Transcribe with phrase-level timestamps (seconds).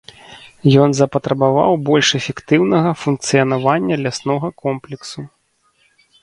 [0.85, 5.21] Ён запатрабаваў больш эфектыўнага функцыянавання ляснога комплексу.